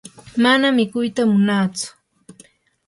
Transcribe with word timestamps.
mana 0.43 0.67
mikuyta 0.77 1.21
munatsu. 1.31 1.87